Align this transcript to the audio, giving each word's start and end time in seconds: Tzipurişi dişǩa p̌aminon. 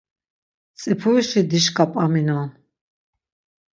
Tzipurişi 0.77 1.41
dişǩa 1.49 1.85
p̌aminon. 1.91 2.49